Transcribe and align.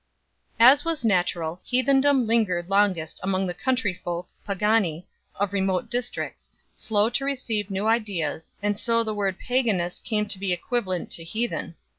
As 0.59 0.83
was 0.83 1.05
natural, 1.05 1.61
heathendom 1.63 2.25
lingered 2.25 2.71
longest 2.71 3.19
among 3.21 3.45
the 3.45 3.53
country 3.53 3.93
folk 3.93 4.27
(pagani) 4.43 5.05
of 5.35 5.53
remote 5.53 5.91
districts, 5.91 6.51
slow 6.73 7.07
to 7.11 7.23
receive 7.23 7.69
new 7.69 7.85
ideas, 7.85 8.51
and 8.63 8.79
so 8.79 9.03
the 9.03 9.13
word" 9.13 9.37
paganus 9.47 9.99
came 10.03 10.25
to 10.29 10.39
be 10.39 10.53
equivalent 10.53 11.11
to 11.11 11.23
heathen 11.23 11.73
4 11.75 11.75